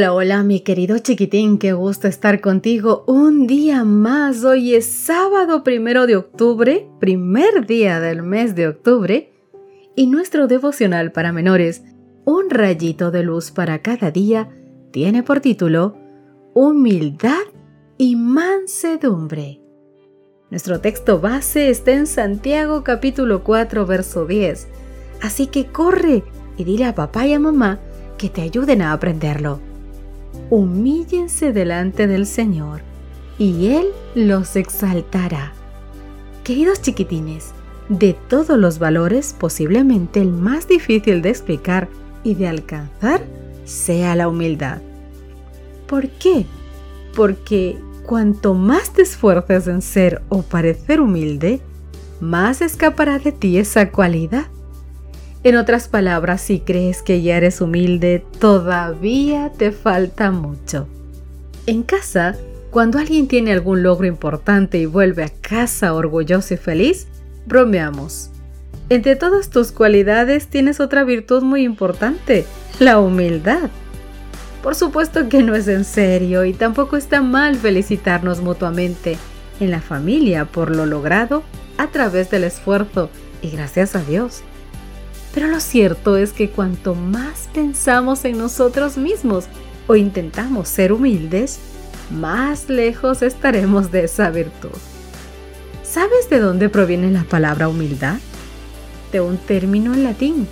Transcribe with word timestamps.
Hola, 0.00 0.14
hola, 0.14 0.42
mi 0.44 0.60
querido 0.60 0.96
chiquitín, 0.96 1.58
qué 1.58 1.74
gusto 1.74 2.08
estar 2.08 2.40
contigo 2.40 3.04
un 3.06 3.46
día 3.46 3.84
más. 3.84 4.44
Hoy 4.44 4.74
es 4.74 4.86
sábado 4.86 5.62
primero 5.62 6.06
de 6.06 6.16
octubre, 6.16 6.88
primer 6.98 7.66
día 7.66 8.00
del 8.00 8.22
mes 8.22 8.54
de 8.54 8.68
octubre, 8.68 9.30
y 9.94 10.06
nuestro 10.06 10.46
devocional 10.46 11.12
para 11.12 11.32
menores, 11.32 11.82
Un 12.24 12.48
rayito 12.48 13.10
de 13.10 13.22
luz 13.24 13.50
para 13.50 13.82
cada 13.82 14.10
día, 14.10 14.48
tiene 14.90 15.22
por 15.22 15.40
título 15.40 15.98
Humildad 16.54 17.44
y 17.98 18.16
mansedumbre. 18.16 19.60
Nuestro 20.50 20.80
texto 20.80 21.20
base 21.20 21.68
está 21.68 21.92
en 21.92 22.06
Santiago 22.06 22.84
capítulo 22.84 23.44
4, 23.44 23.84
verso 23.84 24.24
10, 24.24 24.66
así 25.20 25.46
que 25.48 25.66
corre 25.66 26.24
y 26.56 26.64
dile 26.64 26.86
a 26.86 26.94
papá 26.94 27.26
y 27.26 27.34
a 27.34 27.38
mamá 27.38 27.80
que 28.16 28.30
te 28.30 28.40
ayuden 28.40 28.80
a 28.80 28.94
aprenderlo. 28.94 29.68
Humíllense 30.50 31.52
delante 31.52 32.06
del 32.06 32.26
Señor 32.26 32.80
y 33.38 33.68
Él 33.68 33.86
los 34.14 34.56
exaltará. 34.56 35.52
Queridos 36.44 36.82
chiquitines, 36.82 37.52
de 37.88 38.14
todos 38.28 38.58
los 38.58 38.78
valores 38.78 39.34
posiblemente 39.38 40.20
el 40.20 40.32
más 40.32 40.68
difícil 40.68 41.22
de 41.22 41.30
explicar 41.30 41.88
y 42.22 42.34
de 42.34 42.48
alcanzar 42.48 43.22
sea 43.64 44.14
la 44.14 44.28
humildad. 44.28 44.80
¿Por 45.86 46.08
qué? 46.08 46.46
Porque 47.16 47.78
cuanto 48.04 48.54
más 48.54 48.92
te 48.92 49.02
esfuerces 49.02 49.66
en 49.66 49.82
ser 49.82 50.22
o 50.28 50.42
parecer 50.42 51.00
humilde, 51.00 51.60
más 52.20 52.60
escapará 52.60 53.18
de 53.18 53.32
ti 53.32 53.58
esa 53.58 53.90
cualidad 53.90 54.46
en 55.42 55.56
otras 55.56 55.88
palabras, 55.88 56.42
si 56.42 56.60
crees 56.60 57.02
que 57.02 57.22
ya 57.22 57.38
eres 57.38 57.62
humilde, 57.62 58.22
todavía 58.38 59.50
te 59.56 59.72
falta 59.72 60.30
mucho. 60.30 60.86
En 61.66 61.82
casa, 61.82 62.36
cuando 62.70 62.98
alguien 62.98 63.26
tiene 63.26 63.52
algún 63.52 63.82
logro 63.82 64.06
importante 64.06 64.78
y 64.78 64.86
vuelve 64.86 65.24
a 65.24 65.30
casa 65.30 65.94
orgulloso 65.94 66.54
y 66.54 66.56
feliz, 66.58 67.06
bromeamos. 67.46 68.30
Entre 68.90 69.16
todas 69.16 69.48
tus 69.48 69.72
cualidades 69.72 70.48
tienes 70.48 70.78
otra 70.78 71.04
virtud 71.04 71.42
muy 71.42 71.62
importante, 71.62 72.44
la 72.78 72.98
humildad. 72.98 73.70
Por 74.62 74.74
supuesto 74.74 75.30
que 75.30 75.42
no 75.42 75.54
es 75.54 75.68
en 75.68 75.84
serio 75.84 76.44
y 76.44 76.52
tampoco 76.52 76.98
está 76.98 77.22
mal 77.22 77.56
felicitarnos 77.56 78.42
mutuamente 78.42 79.16
en 79.58 79.70
la 79.70 79.80
familia 79.80 80.44
por 80.44 80.74
lo 80.74 80.84
logrado 80.84 81.42
a 81.78 81.86
través 81.86 82.28
del 82.30 82.44
esfuerzo 82.44 83.08
y 83.40 83.50
gracias 83.50 83.96
a 83.96 84.02
Dios. 84.02 84.42
Pero 85.32 85.46
lo 85.46 85.60
cierto 85.60 86.16
es 86.16 86.32
que 86.32 86.50
cuanto 86.50 86.94
más 86.94 87.48
pensamos 87.54 88.24
en 88.24 88.38
nosotros 88.38 88.96
mismos 88.96 89.44
o 89.86 89.96
intentamos 89.96 90.68
ser 90.68 90.92
humildes, 90.92 91.58
más 92.10 92.68
lejos 92.68 93.22
estaremos 93.22 93.92
de 93.92 94.04
esa 94.04 94.30
virtud. 94.30 94.76
¿Sabes 95.84 96.28
de 96.30 96.38
dónde 96.38 96.68
proviene 96.68 97.10
la 97.10 97.24
palabra 97.24 97.68
humildad? 97.68 98.18
De 99.12 99.20
un 99.20 99.38
término 99.38 99.94
en 99.94 100.04
latín, 100.04 100.48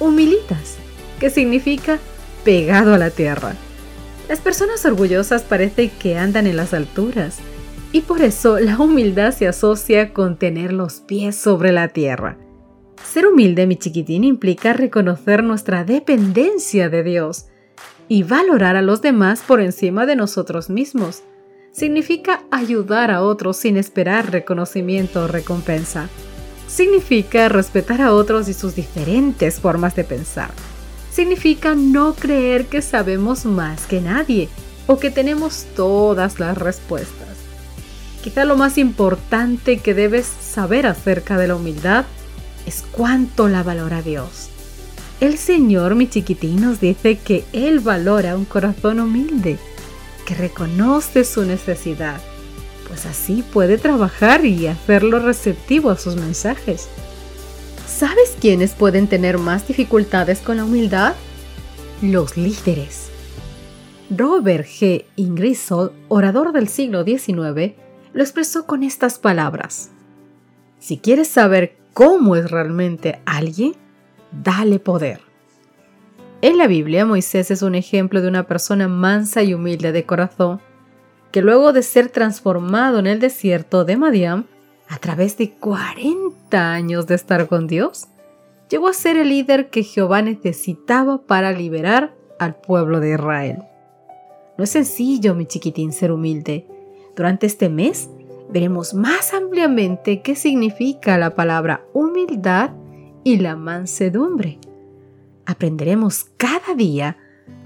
humilitas, 0.00 0.76
que 1.18 1.30
significa 1.30 1.98
pegado 2.44 2.94
a 2.94 2.98
la 2.98 3.10
tierra. 3.10 3.54
Las 4.28 4.40
personas 4.40 4.84
orgullosas 4.84 5.42
parece 5.42 5.90
que 5.90 6.16
andan 6.18 6.46
en 6.46 6.56
las 6.56 6.72
alturas 6.72 7.38
y 7.92 8.00
por 8.00 8.22
eso 8.22 8.58
la 8.58 8.78
humildad 8.78 9.32
se 9.32 9.46
asocia 9.46 10.12
con 10.12 10.36
tener 10.36 10.72
los 10.72 11.00
pies 11.00 11.36
sobre 11.36 11.72
la 11.72 11.88
tierra. 11.88 12.36
Ser 13.14 13.28
humilde, 13.28 13.68
mi 13.68 13.76
chiquitín, 13.76 14.24
implica 14.24 14.72
reconocer 14.72 15.44
nuestra 15.44 15.84
dependencia 15.84 16.88
de 16.88 17.04
Dios 17.04 17.44
y 18.08 18.24
valorar 18.24 18.74
a 18.74 18.82
los 18.82 19.02
demás 19.02 19.40
por 19.46 19.60
encima 19.60 20.04
de 20.04 20.16
nosotros 20.16 20.68
mismos. 20.68 21.22
Significa 21.70 22.42
ayudar 22.50 23.12
a 23.12 23.22
otros 23.22 23.56
sin 23.56 23.76
esperar 23.76 24.32
reconocimiento 24.32 25.22
o 25.22 25.28
recompensa. 25.28 26.08
Significa 26.66 27.48
respetar 27.48 28.02
a 28.02 28.12
otros 28.12 28.48
y 28.48 28.52
sus 28.52 28.74
diferentes 28.74 29.60
formas 29.60 29.94
de 29.94 30.02
pensar. 30.02 30.50
Significa 31.12 31.76
no 31.76 32.14
creer 32.14 32.66
que 32.66 32.82
sabemos 32.82 33.44
más 33.44 33.86
que 33.86 34.00
nadie 34.00 34.48
o 34.88 34.98
que 34.98 35.12
tenemos 35.12 35.66
todas 35.76 36.40
las 36.40 36.58
respuestas. 36.58 37.28
Quizá 38.24 38.44
lo 38.44 38.56
más 38.56 38.76
importante 38.76 39.78
que 39.78 39.94
debes 39.94 40.26
saber 40.26 40.88
acerca 40.88 41.38
de 41.38 41.46
la 41.46 41.54
humildad 41.54 42.06
es 42.66 42.84
cuánto 42.92 43.48
la 43.48 43.62
valora 43.62 44.02
Dios. 44.02 44.48
El 45.20 45.38
Señor, 45.38 45.94
mi 45.94 46.08
chiquitín, 46.08 46.60
nos 46.60 46.80
dice 46.80 47.18
que 47.18 47.44
Él 47.52 47.80
valora 47.80 48.36
un 48.36 48.44
corazón 48.44 49.00
humilde, 49.00 49.58
que 50.26 50.34
reconoce 50.34 51.24
su 51.24 51.44
necesidad, 51.44 52.20
pues 52.88 53.06
así 53.06 53.42
puede 53.52 53.78
trabajar 53.78 54.44
y 54.44 54.66
hacerlo 54.66 55.18
receptivo 55.18 55.90
a 55.90 55.96
sus 55.96 56.16
mensajes. 56.16 56.88
¿Sabes 57.86 58.36
quiénes 58.40 58.72
pueden 58.72 59.06
tener 59.06 59.38
más 59.38 59.68
dificultades 59.68 60.40
con 60.40 60.56
la 60.56 60.64
humildad? 60.64 61.14
Los 62.02 62.36
líderes. 62.36 63.08
Robert 64.10 64.66
G. 64.66 65.04
Ingersoll, 65.16 65.92
orador 66.08 66.52
del 66.52 66.68
siglo 66.68 67.04
XIX, 67.04 67.74
lo 68.12 68.22
expresó 68.22 68.66
con 68.66 68.82
estas 68.82 69.18
palabras. 69.18 69.90
Si 70.78 70.98
quieres 70.98 71.28
saber 71.28 71.76
cómo 71.94 72.36
es 72.36 72.50
realmente 72.50 73.22
alguien, 73.24 73.74
dale 74.30 74.78
poder. 74.78 75.20
En 76.42 76.58
la 76.58 76.66
Biblia, 76.66 77.06
Moisés 77.06 77.50
es 77.50 77.62
un 77.62 77.74
ejemplo 77.74 78.20
de 78.20 78.28
una 78.28 78.46
persona 78.46 78.88
mansa 78.88 79.42
y 79.42 79.54
humilde 79.54 79.92
de 79.92 80.04
corazón, 80.04 80.60
que 81.32 81.40
luego 81.40 81.72
de 81.72 81.82
ser 81.82 82.10
transformado 82.10 82.98
en 82.98 83.06
el 83.06 83.20
desierto 83.20 83.84
de 83.84 83.96
Madián, 83.96 84.46
a 84.88 84.98
través 84.98 85.38
de 85.38 85.52
40 85.52 86.72
años 86.72 87.06
de 87.06 87.14
estar 87.14 87.46
con 87.46 87.66
Dios, 87.66 88.08
llegó 88.68 88.88
a 88.88 88.92
ser 88.92 89.16
el 89.16 89.30
líder 89.30 89.70
que 89.70 89.82
Jehová 89.82 90.20
necesitaba 90.20 91.22
para 91.22 91.52
liberar 91.52 92.14
al 92.38 92.56
pueblo 92.56 93.00
de 93.00 93.14
Israel. 93.14 93.58
No 94.58 94.64
es 94.64 94.70
sencillo, 94.70 95.34
mi 95.34 95.46
chiquitín, 95.46 95.92
ser 95.92 96.12
humilde. 96.12 96.66
Durante 97.16 97.46
este 97.46 97.68
mes 97.68 98.10
veremos 98.50 98.94
más 98.94 99.34
ampliamente 99.34 100.22
qué 100.22 100.36
significa 100.36 101.18
la 101.18 101.34
palabra 101.34 101.84
humildad 101.92 102.70
y 103.24 103.38
la 103.38 103.56
mansedumbre. 103.56 104.58
Aprenderemos 105.46 106.24
cada 106.36 106.74
día 106.76 107.16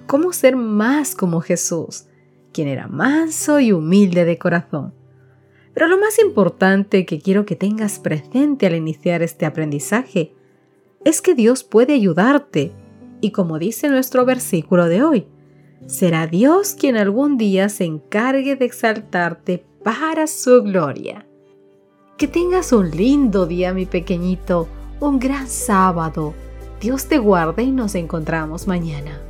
cómo 0.07 0.33
ser 0.33 0.57
más 0.57 1.15
como 1.15 1.41
Jesús, 1.41 2.07
quien 2.53 2.69
era 2.69 2.89
manso 2.89 3.61
y 3.61 3.73
humilde 3.73 4.25
de 4.25 4.39
corazón. 4.39 4.95
Pero 5.75 5.87
lo 5.87 5.99
más 5.99 6.19
importante 6.19 7.07
que 7.07 7.21
quiero 7.21 7.45
que 7.45 7.55
tengas 7.55 7.99
presente 7.99 8.67
al 8.67 8.75
iniciar 8.75 9.23
este 9.23 9.47
aprendizaje 9.47 10.35
es 11.05 11.23
que 11.23 11.35
Dios 11.35 11.63
puede 11.63 11.95
ayudarte 11.95 12.73
y 13.21 13.31
como 13.31 13.59
dice 13.59 13.89
nuestro 13.89 14.25
versículo 14.25 14.87
de 14.87 15.03
hoy, 15.03 15.27
será 15.87 16.27
Dios 16.27 16.75
quien 16.75 16.97
algún 16.97 17.37
día 17.37 17.69
se 17.69 17.85
encargue 17.85 18.57
de 18.57 18.65
exaltarte 18.65 19.65
para 19.83 20.27
su 20.27 20.63
gloria. 20.63 21.27
Que 22.17 22.27
tengas 22.27 22.73
un 22.73 22.91
lindo 22.91 23.47
día, 23.47 23.73
mi 23.73 23.87
pequeñito, 23.87 24.69
un 25.01 25.19
gran 25.19 25.49
sábado. 25.49 26.35
Dios 26.81 27.07
te 27.07 27.19
guarde 27.19 27.63
y 27.63 27.71
nos 27.71 27.95
encontramos 27.95 28.67
mañana. 28.67 29.28